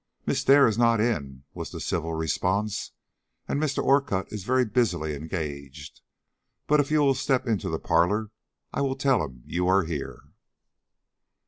[0.25, 2.91] "Miss Dare is not in," was the civil response,
[3.47, 3.83] "and Mr.
[3.83, 6.01] Orcutt is very busily engaged;
[6.65, 8.31] but if you will step into the parlor
[8.73, 10.23] I will tell him you are here."